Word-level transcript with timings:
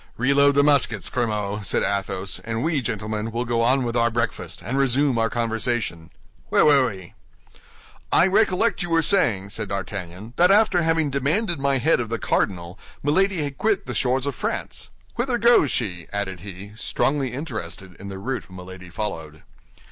"Reload 0.17 0.55
the 0.55 0.63
muskets, 0.63 1.11
Grimaud," 1.11 1.63
said 1.63 1.83
Athos, 1.83 2.39
"and 2.39 2.63
we, 2.63 2.81
gentlemen, 2.81 3.31
will 3.31 3.45
go 3.45 3.61
on 3.61 3.83
with 3.83 3.95
our 3.95 4.09
breakfast, 4.09 4.59
and 4.63 4.75
resume 4.75 5.19
our 5.19 5.29
conversation. 5.29 6.09
Where 6.49 6.65
were 6.65 6.87
we?" 6.89 7.13
"I 8.11 8.25
recollect 8.25 8.81
you 8.81 8.89
were 8.89 9.03
saying," 9.03 9.51
said 9.51 9.69
D'Artagnan, 9.69 10.33
"that 10.37 10.49
after 10.49 10.81
having 10.81 11.11
demanded 11.11 11.59
my 11.59 11.77
head 11.77 11.99
of 11.99 12.09
the 12.09 12.17
cardinal, 12.17 12.79
Milady 13.03 13.43
had 13.43 13.59
quit 13.59 13.85
the 13.85 13.93
shores 13.93 14.25
of 14.25 14.33
France. 14.33 14.89
Whither 15.17 15.37
goes 15.37 15.69
she?" 15.69 16.07
added 16.11 16.39
he, 16.39 16.71
strongly 16.75 17.31
interested 17.31 17.95
in 17.99 18.07
the 18.07 18.17
route 18.17 18.49
Milady 18.49 18.89
followed. 18.89 19.43